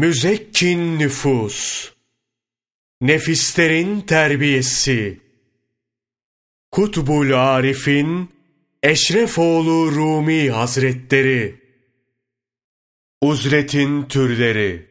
Müzekkin 0.00 0.98
nüfus, 0.98 1.90
nefislerin 3.00 4.00
terbiyesi, 4.00 5.20
Kutbul 6.70 7.32
Arif'in 7.32 8.30
Eşrefoğlu 8.82 9.92
Rumi 9.92 10.50
Hazretleri, 10.50 11.60
Uzletin 13.20 14.02
türleri, 14.02 14.86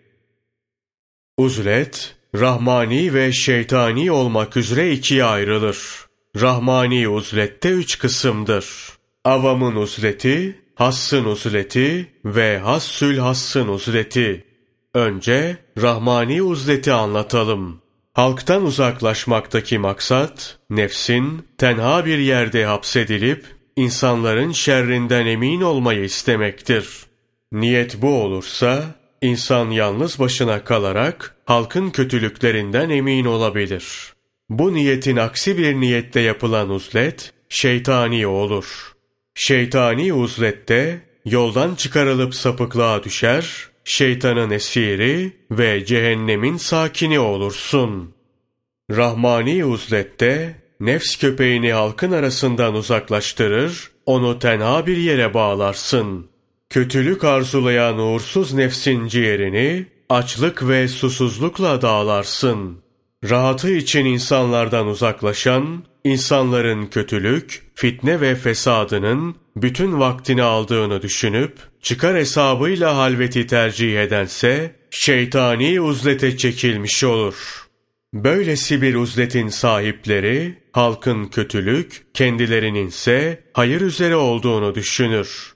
Uzlet, 1.38 2.16
Rahmani 2.36 3.14
ve 3.14 3.32
şeytani 3.32 4.12
olmak 4.12 4.58
üzere 4.58 4.92
ikiye 4.92 5.24
ayrılır. 5.24 6.08
Rahmani 6.36 7.10
uzlette 7.10 7.70
üç 7.70 8.00
kısımdır. 8.00 8.68
Avamın 9.24 9.76
uzleti, 9.76 10.60
hassın 10.76 11.26
uzleti 11.26 12.14
ve 12.26 12.60
hassül 12.60 13.18
hassın 13.18 13.68
uzleti. 13.68 14.49
Önce 14.94 15.58
Rahmani 15.82 16.42
uzleti 16.42 16.92
anlatalım. 16.92 17.82
Halktan 18.14 18.66
uzaklaşmaktaki 18.66 19.78
maksat, 19.80 20.58
nefsin 20.70 21.48
tenha 21.58 22.06
bir 22.06 22.18
yerde 22.18 22.66
hapsedilip, 22.66 23.46
insanların 23.76 24.52
şerrinden 24.52 25.26
emin 25.26 25.62
olmayı 25.62 26.04
istemektir. 26.04 26.88
Niyet 27.52 28.02
bu 28.02 28.22
olursa, 28.22 28.84
insan 29.22 29.72
yalnız 29.72 30.20
başına 30.20 30.64
kalarak, 30.64 31.36
halkın 31.46 31.90
kötülüklerinden 31.90 32.90
emin 32.90 33.26
olabilir. 33.26 34.14
Bu 34.50 34.74
niyetin 34.74 35.18
aksi 35.18 35.58
bir 35.58 35.76
niyette 35.76 36.20
yapılan 36.20 36.70
uzlet, 36.70 37.34
şeytani 37.50 38.28
olur. 38.28 38.94
Şeytani 39.36 40.14
uzlette, 40.14 41.02
yoldan 41.26 41.76
çıkarılıp 41.76 42.36
sapıklığa 42.36 43.04
düşer, 43.04 43.69
şeytanın 43.90 44.50
esiri 44.50 45.32
ve 45.52 45.86
cehennemin 45.86 46.58
sakini 46.58 47.20
olursun. 47.20 48.14
Rahmani 48.92 49.66
uzlette 49.66 50.56
nefs 50.80 51.16
köpeğini 51.16 51.74
halkın 51.74 52.12
arasından 52.12 52.74
uzaklaştırır, 52.74 53.92
onu 54.06 54.40
tenha 54.40 54.88
bir 54.88 54.98
yere 54.98 55.34
bağlarsın. 55.34 56.28
Kötülük 56.70 57.24
arzulayan 57.24 58.00
uğursuz 58.00 58.54
nefsin 58.54 59.08
ciğerini 59.08 59.86
açlık 60.10 60.68
ve 60.68 60.88
susuzlukla 60.88 61.82
dağlarsın. 61.82 62.78
Rahatı 63.30 63.70
için 63.70 64.06
insanlardan 64.06 64.88
uzaklaşan, 64.88 65.84
insanların 66.04 66.86
kötülük, 66.86 67.72
fitne 67.76 68.22
ve 68.22 68.36
fesadının 68.36 69.36
bütün 69.62 70.00
vaktini 70.00 70.44
aldığını 70.44 71.02
düşünüp, 71.02 71.58
çıkar 71.82 72.16
hesabıyla 72.16 72.98
halveti 72.98 73.48
tercih 73.48 74.02
edense, 74.02 74.76
şeytani 74.92 75.82
uzlete 75.82 76.38
çekilmiş 76.38 77.04
olur. 77.04 77.66
Böylesi 78.14 78.82
bir 78.82 78.96
uzletin 78.96 79.48
sahipleri, 79.48 80.56
halkın 80.72 81.26
kötülük, 81.26 82.06
kendilerinin 82.14 82.88
ise 82.88 83.44
hayır 83.54 83.82
üzere 83.82 84.16
olduğunu 84.16 84.76
düşünür. 84.76 85.54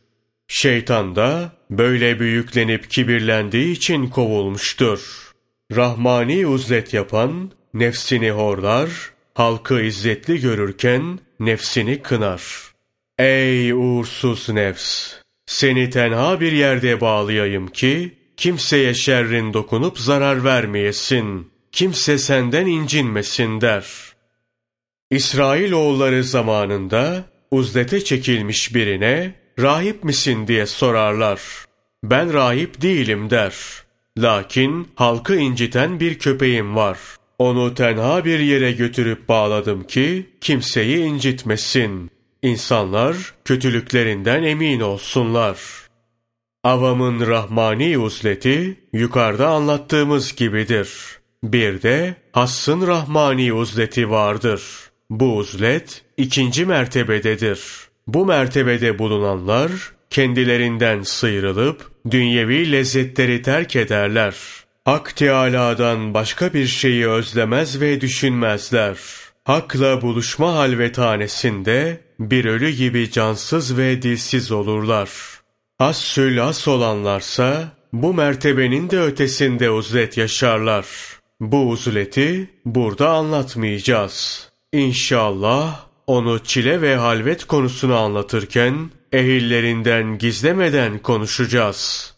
Şeytan 0.48 1.16
da 1.16 1.52
böyle 1.70 2.20
büyüklenip 2.20 2.90
kibirlendiği 2.90 3.72
için 3.72 4.10
kovulmuştur. 4.10 5.32
Rahmani 5.76 6.48
uzlet 6.48 6.94
yapan, 6.94 7.52
nefsini 7.74 8.32
horlar, 8.32 8.90
halkı 9.34 9.82
izzetli 9.82 10.42
görürken 10.42 11.20
nefsini 11.40 12.02
kınar.'' 12.02 12.73
Ey 13.20 13.72
uğursuz 13.72 14.50
nefs! 14.50 15.14
Seni 15.46 15.90
tenha 15.90 16.40
bir 16.40 16.52
yerde 16.52 17.02
bağlayayım 17.02 17.68
ki, 17.68 18.18
kimseye 18.38 18.94
şerrin 18.94 19.54
dokunup 19.54 20.00
zarar 20.00 20.44
vermeyesin. 20.44 21.52
Kimse 21.72 22.18
senden 22.18 22.66
incinmesin 22.66 23.62
der. 23.62 23.86
İsrailoğulları 25.12 26.24
zamanında 26.24 27.24
uzlete 27.52 28.04
çekilmiş 28.04 28.76
birine, 28.76 29.36
rahip 29.60 30.04
misin 30.04 30.48
diye 30.48 30.66
sorarlar. 30.66 31.42
Ben 32.04 32.34
rahip 32.34 32.82
değilim 32.82 33.30
der. 33.30 33.56
Lakin 34.18 34.88
halkı 34.96 35.36
inciten 35.36 36.00
bir 36.00 36.20
köpeğim 36.20 36.76
var. 36.76 36.98
Onu 37.40 37.74
tenha 37.74 38.26
bir 38.26 38.40
yere 38.40 38.72
götürüp 38.72 39.30
bağladım 39.30 39.84
ki 39.84 40.30
kimseyi 40.42 40.98
incitmesin. 40.98 42.13
İnsanlar 42.44 43.34
kötülüklerinden 43.46 44.44
emin 44.44 44.80
olsunlar. 44.80 45.58
Avamın 46.64 47.28
rahmani 47.28 47.98
uzleti 47.98 48.80
yukarıda 48.94 49.48
anlattığımız 49.48 50.36
gibidir. 50.36 50.90
Bir 51.44 51.82
de 51.82 52.16
hassın 52.32 52.88
rahmani 52.88 53.54
uzleti 53.54 54.10
vardır. 54.10 54.64
Bu 55.10 55.38
uzlet 55.38 56.02
ikinci 56.18 56.66
mertebededir. 56.66 57.62
Bu 58.08 58.26
mertebede 58.26 59.00
bulunanlar 59.00 59.72
kendilerinden 60.10 61.02
sıyrılıp 61.02 61.92
dünyevi 62.12 62.72
lezzetleri 62.72 63.42
terk 63.42 63.76
ederler. 63.76 64.36
Hak 64.86 65.16
Teâlâ'dan 65.16 66.14
başka 66.14 66.54
bir 66.54 66.68
şeyi 66.68 67.08
özlemez 67.08 67.82
ve 67.82 68.02
düşünmezler. 68.02 68.98
Hak'la 69.44 70.02
buluşma 70.02 70.56
halvetanesinde 70.56 72.00
bir 72.32 72.46
ölü 72.46 72.70
gibi 72.70 73.12
cansız 73.12 73.78
ve 73.78 74.02
dilsiz 74.02 74.52
olurlar. 74.52 75.10
As-sül 75.80 76.44
as 76.44 76.68
olanlarsa 76.68 77.78
bu 77.94 78.14
mertebenin 78.14 78.90
de 78.90 79.02
ötesinde 79.02 79.70
uzlet 79.70 80.18
yaşarlar. 80.18 80.86
Bu 81.40 81.70
uzleti 81.70 82.50
burada 82.66 83.10
anlatmayacağız. 83.10 84.50
İnşallah 84.72 85.86
onu 86.08 86.40
çile 86.40 86.82
ve 86.82 86.96
halvet 86.96 87.46
konusunu 87.46 87.96
anlatırken 87.96 88.92
ehillerinden 89.12 90.18
gizlemeden 90.18 91.00
konuşacağız. 91.00 92.14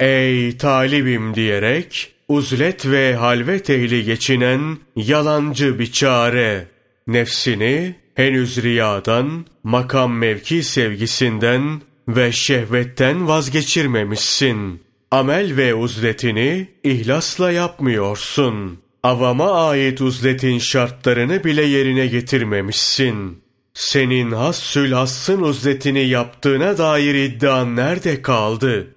Ey 0.00 0.56
talibim 0.56 1.34
diyerek 1.34 2.12
uzlet 2.28 2.86
ve 2.86 3.14
halvet 3.14 3.70
ehli 3.70 4.04
geçinen 4.04 4.78
yalancı 4.96 5.78
bir 5.78 5.92
çare, 5.92 6.66
nefsini 7.06 8.01
henüz 8.14 8.62
riyadan, 8.62 9.46
makam 9.62 10.18
mevki 10.18 10.62
sevgisinden 10.62 11.82
ve 12.08 12.32
şehvetten 12.32 13.28
vazgeçirmemişsin. 13.28 14.82
Amel 15.10 15.56
ve 15.56 15.74
uzletini 15.74 16.68
ihlasla 16.84 17.50
yapmıyorsun. 17.52 18.78
Avama 19.02 19.68
ait 19.68 20.00
uzletin 20.00 20.58
şartlarını 20.58 21.44
bile 21.44 21.62
yerine 21.62 22.06
getirmemişsin. 22.06 23.42
Senin 23.74 24.32
hassül 24.32 24.92
hassın 24.92 25.42
uzletini 25.42 26.08
yaptığına 26.08 26.78
dair 26.78 27.14
iddian 27.14 27.76
nerede 27.76 28.22
kaldı? 28.22 28.94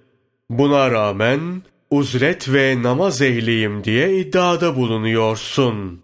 Buna 0.50 0.90
rağmen 0.90 1.62
uzlet 1.90 2.52
ve 2.52 2.82
namaz 2.82 3.22
ehliyim 3.22 3.84
diye 3.84 4.18
iddiada 4.18 4.76
bulunuyorsun. 4.76 6.02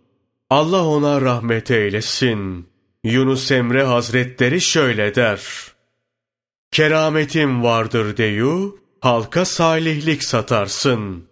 Allah 0.50 0.86
ona 0.86 1.20
rahmet 1.20 1.70
eylesin.'' 1.70 2.71
Yunus 3.04 3.50
Emre 3.50 3.82
Hazretleri 3.82 4.60
şöyle 4.60 5.14
der. 5.14 5.42
Kerametim 6.70 7.62
vardır 7.62 8.16
deyu, 8.16 8.78
halka 9.00 9.44
salihlik 9.44 10.24
satarsın. 10.24 11.24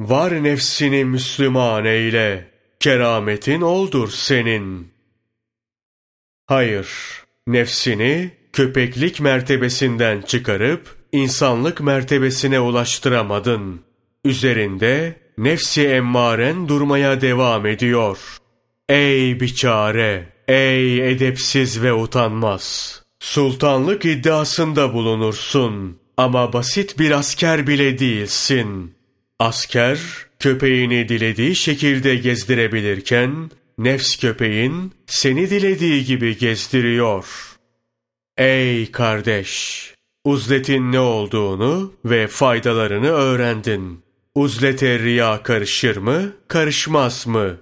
Var 0.00 0.42
nefsini 0.44 1.04
Müslüman 1.04 1.84
eyle, 1.84 2.50
kerametin 2.80 3.60
oldur 3.60 4.10
senin. 4.10 4.92
Hayır, 6.46 6.88
nefsini 7.46 8.30
köpeklik 8.52 9.20
mertebesinden 9.20 10.22
çıkarıp 10.22 10.96
insanlık 11.12 11.80
mertebesine 11.80 12.60
ulaştıramadın. 12.60 13.80
Üzerinde 14.24 15.20
nefsi 15.38 15.88
emmaren 15.88 16.68
durmaya 16.68 17.20
devam 17.20 17.66
ediyor. 17.66 18.18
Ey 18.88 19.40
biçare! 19.40 20.31
Ey 20.52 21.12
edepsiz 21.12 21.82
ve 21.82 21.92
utanmaz! 21.92 23.02
Sultanlık 23.20 24.04
iddiasında 24.04 24.94
bulunursun 24.94 25.98
ama 26.16 26.52
basit 26.52 26.98
bir 26.98 27.10
asker 27.10 27.66
bile 27.66 27.98
değilsin. 27.98 28.94
Asker, 29.38 29.98
köpeğini 30.38 31.08
dilediği 31.08 31.56
şekilde 31.56 32.16
gezdirebilirken, 32.16 33.50
nefs 33.78 34.16
köpeğin 34.16 34.92
seni 35.06 35.50
dilediği 35.50 36.04
gibi 36.04 36.38
gezdiriyor. 36.38 37.26
Ey 38.36 38.90
kardeş! 38.90 39.94
Uzletin 40.24 40.92
ne 40.92 41.00
olduğunu 41.00 41.92
ve 42.04 42.26
faydalarını 42.26 43.10
öğrendin. 43.10 44.00
Uzlete 44.34 44.98
riya 44.98 45.42
karışır 45.42 45.96
mı, 45.96 46.32
karışmaz 46.48 47.26
mı? 47.26 47.56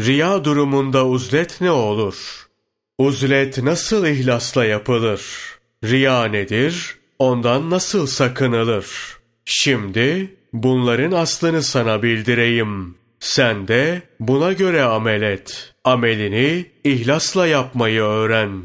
Riya 0.00 0.44
durumunda 0.44 1.06
uzlet 1.06 1.60
ne 1.60 1.70
olur? 1.70 2.46
Uzlet 2.98 3.62
nasıl 3.62 4.06
ihlasla 4.06 4.64
yapılır? 4.64 5.22
Riya 5.84 6.24
nedir? 6.24 6.96
Ondan 7.18 7.70
nasıl 7.70 8.06
sakınılır? 8.06 9.16
Şimdi 9.44 10.34
bunların 10.52 11.12
aslını 11.12 11.62
sana 11.62 12.02
bildireyim. 12.02 12.94
Sen 13.20 13.68
de 13.68 14.02
buna 14.20 14.52
göre 14.52 14.82
amel 14.82 15.22
et. 15.22 15.74
Amelini 15.84 16.66
ihlasla 16.84 17.46
yapmayı 17.46 18.02
öğren. 18.02 18.62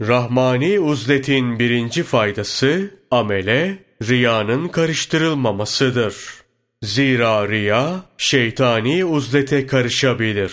Rahmani 0.00 0.80
uzletin 0.80 1.58
birinci 1.58 2.02
faydası, 2.02 2.90
amele, 3.10 3.78
riyanın 4.02 4.68
karıştırılmamasıdır. 4.68 6.41
Zira 6.82 7.48
riya, 7.48 8.00
şeytani 8.18 9.04
uzlete 9.04 9.66
karışabilir. 9.66 10.52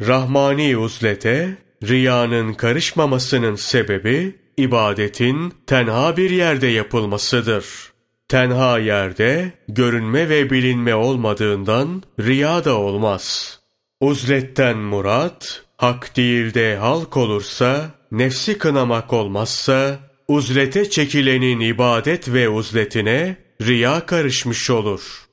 Rahmani 0.00 0.76
uzlete, 0.76 1.58
riyanın 1.84 2.54
karışmamasının 2.54 3.54
sebebi, 3.54 4.36
ibadetin 4.56 5.54
tenha 5.66 6.16
bir 6.16 6.30
yerde 6.30 6.66
yapılmasıdır. 6.66 7.64
Tenha 8.28 8.78
yerde 8.78 9.52
görünme 9.68 10.28
ve 10.28 10.50
bilinme 10.50 10.94
olmadığından 10.94 12.02
riya 12.20 12.64
da 12.64 12.78
olmaz. 12.78 13.58
Uzletten 14.00 14.78
murat, 14.78 15.62
hak 15.76 16.16
değil 16.16 16.54
de 16.54 16.76
halk 16.76 17.16
olursa, 17.16 17.90
nefsi 18.12 18.58
kınamak 18.58 19.12
olmazsa, 19.12 19.98
uzlete 20.28 20.90
çekilenin 20.90 21.60
ibadet 21.60 22.28
ve 22.28 22.48
uzletine 22.48 23.36
riya 23.62 24.06
karışmış 24.06 24.70
olur.'' 24.70 25.27